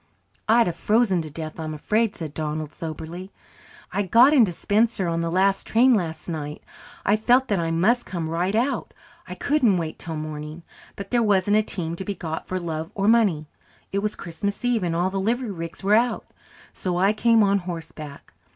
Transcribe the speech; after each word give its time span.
"I'd 0.49 0.65
have 0.65 0.75
frozen 0.75 1.21
to 1.21 1.29
death, 1.29 1.59
I'm 1.59 1.75
afraid," 1.75 2.15
said 2.15 2.33
Donald 2.33 2.73
soberly. 2.73 3.29
"I 3.91 4.01
got 4.01 4.33
into 4.33 4.51
Spencer 4.51 5.07
on 5.07 5.21
the 5.21 5.29
last 5.29 5.67
train 5.67 5.93
last 5.93 6.27
night. 6.27 6.63
I 7.05 7.15
felt 7.15 7.49
that 7.49 7.59
I 7.59 7.69
must 7.69 8.03
come 8.07 8.27
right 8.27 8.55
out 8.55 8.95
I 9.27 9.35
couldn't 9.35 9.77
wait 9.77 9.99
till 9.99 10.15
morning. 10.15 10.63
But 10.95 11.11
there 11.11 11.21
wasn't 11.21 11.57
a 11.57 11.61
team 11.61 11.95
to 11.97 12.03
be 12.03 12.15
got 12.15 12.47
for 12.47 12.59
love 12.59 12.89
or 12.95 13.07
money 13.07 13.47
it 13.91 13.99
was 13.99 14.15
Christmas 14.15 14.65
Eve 14.65 14.81
and 14.81 14.95
all 14.95 15.11
the 15.11 15.19
livery 15.19 15.51
rigs 15.51 15.83
were 15.83 15.93
out. 15.93 16.25
So 16.73 16.97
I 16.97 17.13
came 17.13 17.43
on 17.43 17.59
horseback. 17.59 18.33